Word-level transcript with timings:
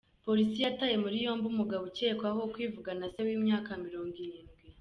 Polisi 0.25 0.59
yataye 0.65 0.95
muri 1.03 1.15
yombi 1.25 1.45
umugabo 1.53 1.83
ukekwaho 1.89 2.41
kwivugana 2.53 3.03
se 3.13 3.19
w’imyaka 3.27 3.69
Mirongo 3.83 4.15
Irindwi 4.25 4.53